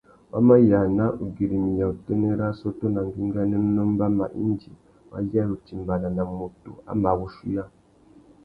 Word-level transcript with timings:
Wa 0.31 0.39
mà 0.47 0.55
yāna 0.69 1.05
ugüirimiya 1.23 1.85
utênê 1.93 2.29
râ 2.39 2.45
assôtô 2.51 2.85
nà 2.95 3.01
ngüinganénô 3.07 3.83
mbama 3.93 4.25
indi 4.43 4.69
wa 5.11 5.17
yêrê 5.31 5.53
utimbāna 5.57 6.07
nà 6.17 6.23
mutu 6.37 6.71
a 6.89 6.91
mà 7.01 7.11
wuchuiya. 7.19 7.63